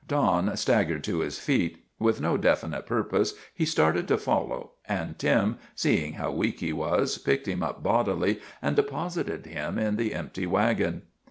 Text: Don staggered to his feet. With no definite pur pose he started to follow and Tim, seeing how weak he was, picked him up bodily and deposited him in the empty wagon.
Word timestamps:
Don 0.07 0.57
staggered 0.57 1.03
to 1.03 1.19
his 1.19 1.37
feet. 1.37 1.85
With 1.99 2.21
no 2.21 2.35
definite 2.35 2.87
pur 2.87 3.03
pose 3.03 3.35
he 3.53 3.65
started 3.65 4.07
to 4.07 4.17
follow 4.17 4.71
and 4.85 5.15
Tim, 5.19 5.59
seeing 5.75 6.13
how 6.13 6.31
weak 6.31 6.59
he 6.59 6.73
was, 6.73 7.19
picked 7.19 7.47
him 7.47 7.61
up 7.61 7.83
bodily 7.83 8.39
and 8.63 8.75
deposited 8.75 9.45
him 9.45 9.77
in 9.77 9.97
the 9.97 10.15
empty 10.15 10.47
wagon. 10.47 11.03